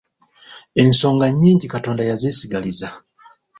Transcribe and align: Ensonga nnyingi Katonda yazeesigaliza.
Ensonga 0.81 1.25
nnyingi 1.31 1.65
Katonda 1.69 2.03
yazeesigaliza. 2.09 2.87